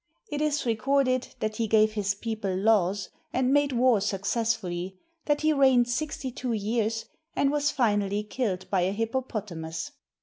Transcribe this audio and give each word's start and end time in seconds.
It 0.31 0.41
is 0.41 0.65
recorded 0.65 1.27
that 1.41 1.57
he 1.57 1.67
gave 1.67 1.91
his 1.91 2.15
people 2.15 2.49
law^s 2.49 3.09
and 3.31 3.53
made 3.53 3.71
war 3.71 4.01
successfully, 4.01 4.97
that 5.25 5.41
he 5.41 5.53
reigned 5.53 5.89
sixty 5.89 6.31
two 6.31 6.53
years, 6.53 7.05
and 7.35 7.51
was 7.51 7.69
finally 7.69 8.23
killed 8.23 8.67
by 8.71 8.81
a 8.81 8.93
hippopotamus. 8.93 9.91